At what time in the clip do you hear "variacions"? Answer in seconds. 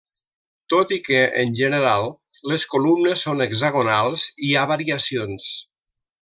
4.73-5.49